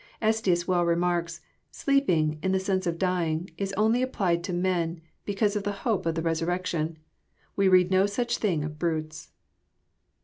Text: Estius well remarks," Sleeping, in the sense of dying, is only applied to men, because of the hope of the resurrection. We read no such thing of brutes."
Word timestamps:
Estius 0.19 0.65
well 0.67 0.83
remarks," 0.83 1.41
Sleeping, 1.69 2.39
in 2.41 2.53
the 2.53 2.59
sense 2.59 2.87
of 2.87 2.97
dying, 2.97 3.51
is 3.59 3.71
only 3.73 4.01
applied 4.01 4.43
to 4.45 4.51
men, 4.51 4.99
because 5.25 5.55
of 5.55 5.61
the 5.61 5.71
hope 5.85 6.07
of 6.07 6.15
the 6.15 6.23
resurrection. 6.23 6.97
We 7.55 7.67
read 7.67 7.91
no 7.91 8.07
such 8.07 8.39
thing 8.39 8.63
of 8.63 8.79
brutes." 8.79 9.29